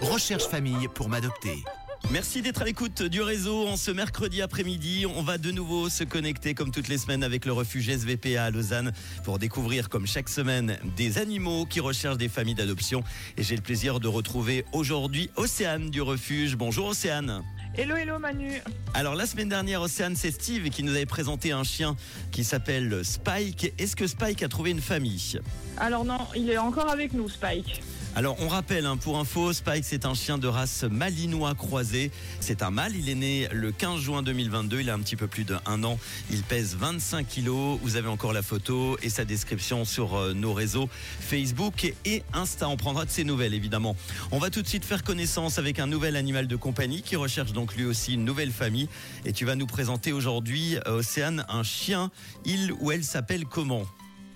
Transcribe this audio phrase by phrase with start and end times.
[0.00, 1.64] Recherche famille pour m'adopter.
[2.12, 3.66] Merci d'être à l'écoute du réseau.
[3.66, 7.44] En ce mercredi après-midi, on va de nouveau se connecter comme toutes les semaines avec
[7.44, 8.92] le refuge SVPA à Lausanne
[9.24, 13.02] pour découvrir comme chaque semaine des animaux qui recherchent des familles d'adoption.
[13.36, 16.54] Et j'ai le plaisir de retrouver aujourd'hui Océane du refuge.
[16.56, 17.42] Bonjour Océane.
[17.76, 18.62] Hello, hello Manu.
[18.94, 21.96] Alors la semaine dernière, Océane, c'est Steve qui nous avait présenté un chien
[22.30, 23.74] qui s'appelle Spike.
[23.76, 25.40] Est-ce que Spike a trouvé une famille?
[25.76, 27.82] Alors non, il est encore avec nous, Spike.
[28.16, 32.10] Alors on rappelle hein, pour info, Spike c'est un chien de race malinois croisé.
[32.40, 35.28] C'est un mâle, il est né le 15 juin 2022, il a un petit peu
[35.28, 35.98] plus d'un an.
[36.30, 37.78] Il pèse 25 kilos.
[37.82, 40.88] Vous avez encore la photo et sa description sur euh, nos réseaux
[41.20, 42.68] Facebook et Insta.
[42.68, 43.94] On prendra de ses nouvelles évidemment.
[44.32, 47.52] On va tout de suite faire connaissance avec un nouvel animal de compagnie qui recherche
[47.52, 48.88] donc lui aussi une nouvelle famille.
[49.26, 52.10] Et tu vas nous présenter aujourd'hui, euh, Océane, un chien.
[52.44, 53.86] Il ou elle s'appelle comment?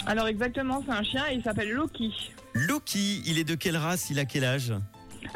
[0.07, 2.11] Alors exactement, c'est un chien et il s'appelle Loki.
[2.55, 4.73] Loki, il est de quelle race Il a quel âge?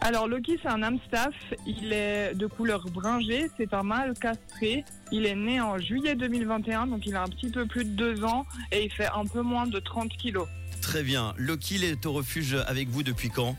[0.00, 1.34] Alors Loki, c'est un Amstaff.
[1.66, 3.50] Il est de couleur bringée.
[3.56, 4.84] C'est un mâle castré.
[5.12, 8.24] Il est né en juillet 2021, donc il a un petit peu plus de deux
[8.24, 10.48] ans et il fait un peu moins de 30 kilos.
[10.82, 11.32] Très bien.
[11.36, 13.56] Loki, il est au refuge avec vous depuis quand?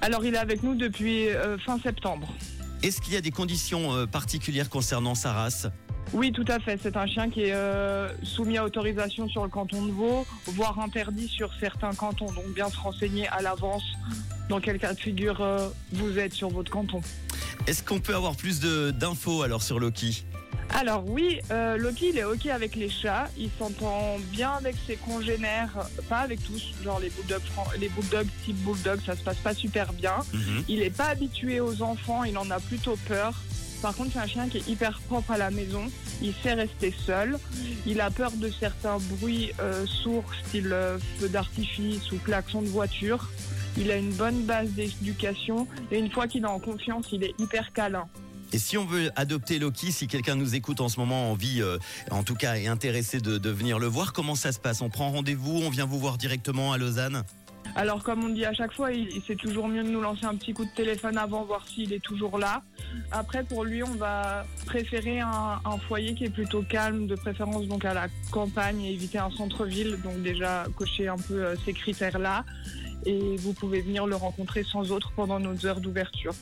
[0.00, 2.32] Alors il est avec nous depuis euh, fin septembre.
[2.82, 5.66] Est-ce qu'il y a des conditions euh, particulières concernant sa race?
[6.12, 6.78] Oui, tout à fait.
[6.82, 10.78] C'est un chien qui est euh, soumis à autorisation sur le canton de Vaud, voire
[10.80, 12.32] interdit sur certains cantons.
[12.32, 13.84] Donc bien se renseigner à l'avance
[14.48, 17.00] dans quel cas de figure euh, vous êtes sur votre canton.
[17.66, 20.24] Est-ce qu'on peut avoir plus d'infos alors sur Loki?
[20.74, 23.28] Alors oui, euh, Loki, il est ok avec les chats.
[23.38, 26.72] Il s'entend bien avec ses congénères, pas avec tous.
[26.84, 27.42] Genre les bulldogs,
[27.80, 30.16] les bulldogs type bulldog, ça se passe pas super bien.
[30.32, 30.64] Mhm.
[30.68, 33.34] Il n'est pas habitué aux enfants, il en a plutôt peur.
[33.82, 35.86] Par contre, c'est un chien qui est hyper propre à la maison.
[36.20, 37.38] Il sait rester seul.
[37.86, 42.68] Il a peur de certains bruits euh, sourds, style euh, feu d'artifice ou klaxon de
[42.68, 43.30] voiture.
[43.76, 47.34] Il a une bonne base d'éducation et une fois qu'il est en confiance, il est
[47.38, 48.08] hyper câlin.
[48.52, 51.78] Et si on veut adopter Loki, si quelqu'un nous écoute en ce moment, envie, euh,
[52.10, 54.80] en tout cas, est intéressé de, de venir le voir, comment ça se passe?
[54.80, 57.24] On prend rendez-vous, on vient vous voir directement à Lausanne?
[57.78, 58.88] Alors, comme on dit à chaque fois,
[59.24, 62.02] c'est toujours mieux de nous lancer un petit coup de téléphone avant, voir s'il est
[62.02, 62.62] toujours là.
[63.12, 67.68] Après, pour lui, on va préférer un, un foyer qui est plutôt calme, de préférence
[67.68, 69.96] donc à la campagne et éviter un centre-ville.
[70.02, 72.44] Donc déjà, cocher un peu euh, ces critères-là.
[73.06, 76.34] Et vous pouvez venir le rencontrer sans autre pendant nos heures d'ouverture.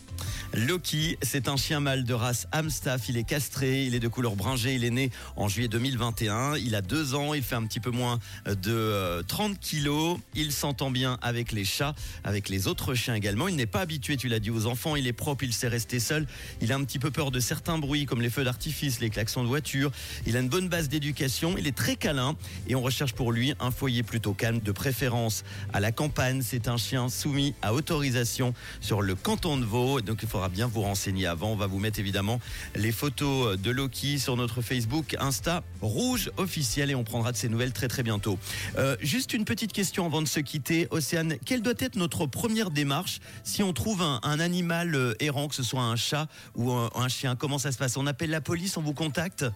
[0.55, 3.09] Loki, c'est un chien mâle de race Amstaff.
[3.09, 4.75] Il est castré, il est de couleur bringée.
[4.75, 6.57] Il est né en juillet 2021.
[6.57, 7.35] Il a deux ans.
[7.35, 10.19] Il fait un petit peu moins de euh, 30 kilos.
[10.35, 13.49] Il s'entend bien avec les chats, avec les autres chiens également.
[13.49, 14.97] Il n'est pas habitué, tu l'as dit, aux enfants.
[14.97, 16.27] Il est propre, il sait rester seul.
[16.61, 19.43] Il a un petit peu peur de certains bruits comme les feux d'artifice, les klaxons
[19.43, 19.91] de voiture.
[20.27, 21.57] Il a une bonne base d'éducation.
[21.59, 22.37] Il est très câlin
[22.69, 26.41] et on recherche pour lui un foyer plutôt calme, de préférence à la campagne.
[26.43, 30.01] C'est un chien soumis à autorisation sur le canton de Vaud.
[30.01, 31.53] Donc il faudra bien vous renseigner avant.
[31.53, 32.41] On va vous mettre évidemment
[32.75, 37.49] les photos de Loki sur notre Facebook, Insta Rouge officiel et on prendra de ces
[37.49, 38.39] nouvelles très très bientôt.
[38.77, 40.89] Euh, juste une petite question avant de se quitter.
[40.91, 45.55] Océane, quelle doit être notre première démarche si on trouve un, animal euh, errant, que
[45.55, 47.35] ce soit un chat ou un, un chien?
[47.35, 47.97] Comment ça se passe?
[47.97, 49.47] On appelle la police, on vous contacte?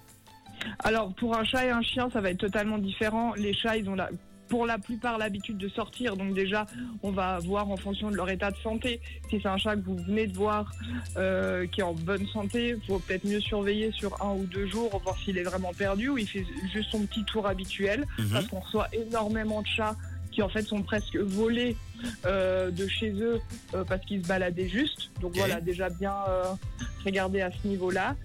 [0.78, 3.34] Alors, pour un chat et un chien, ça va être totalement différent.
[3.34, 4.08] Les chats, ils ont la,
[4.50, 6.16] pour la plupart l'habitude de sortir.
[6.16, 6.66] Donc déjà,
[7.02, 9.00] on va voir en fonction de leur état de santé.
[9.30, 10.70] Si c'est un chat que vous venez de voir
[11.16, 14.66] euh, qui est en bonne santé, il faut peut-être mieux surveiller sur un ou deux
[14.66, 18.06] jours, voir s'il est vraiment perdu ou il fait juste son petit tour habituel.
[18.18, 18.30] Mhm.
[18.32, 19.96] Parce qu'on reçoit énormément de chats
[20.30, 21.76] qui en fait sont presque volés
[22.24, 23.40] euh, de chez eux
[23.74, 25.10] euh, parce qu'ils se baladaient juste.
[25.20, 26.44] Donc voilà, déjà bien euh,
[27.04, 28.16] regarder à ce niveau-là.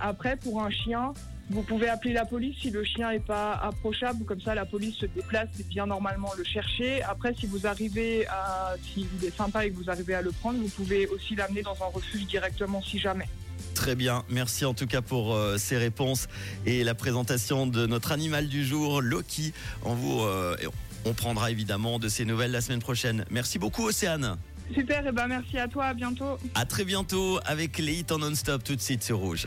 [0.00, 1.12] Après, pour un chien,
[1.48, 4.96] vous pouvez appeler la police si le chien est pas approchable, comme ça la police
[4.96, 7.02] se déplace et vient normalement le chercher.
[7.02, 10.58] Après, si vous arrivez à, s'il est sympa et que vous arrivez à le prendre,
[10.58, 13.28] vous pouvez aussi l'amener dans un refuge directement si jamais.
[13.74, 16.28] Très bien, merci en tout cas pour euh, ces réponses
[16.64, 19.52] et la présentation de notre animal du jour, Loki.
[19.84, 20.56] On vous, euh,
[21.04, 23.24] on prendra évidemment de ces nouvelles la semaine prochaine.
[23.30, 24.36] Merci beaucoup Océane.
[24.74, 26.38] Super, et ben merci à toi, à bientôt.
[26.54, 29.46] À très bientôt avec les hits en non-stop tout de suite sur Rouge.